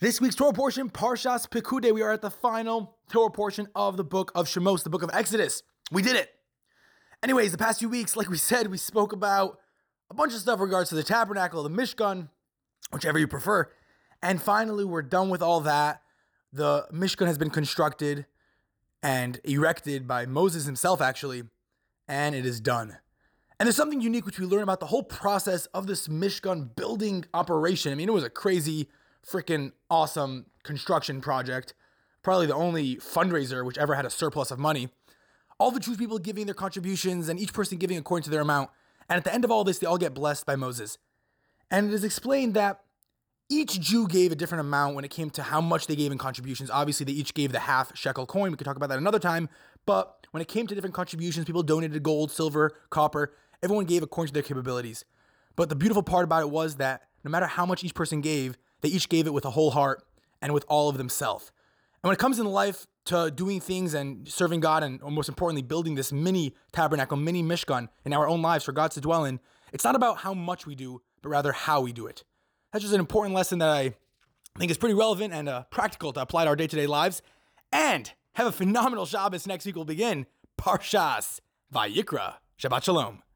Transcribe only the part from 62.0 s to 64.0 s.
And when it comes in life to doing things